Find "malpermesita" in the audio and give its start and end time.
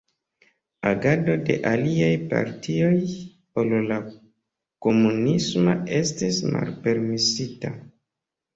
6.57-7.75